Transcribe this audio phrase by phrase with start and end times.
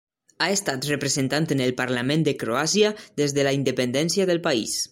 [0.43, 4.81] Ha estat representant en el Parlament de Croàcia des de la independència del país.